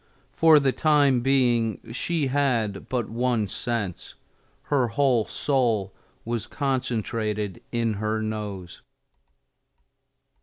For 0.31 0.59
the 0.59 0.71
time 0.71 1.19
being 1.21 1.79
she 1.93 2.25
had 2.25 2.89
but 2.89 3.07
one 3.07 3.45
sense: 3.45 4.15
her 4.63 4.87
whole 4.87 5.27
soul 5.27 5.93
was 6.25 6.47
concentrated 6.47 7.61
in 7.71 7.93
her 7.93 8.19
nose. 8.19 8.81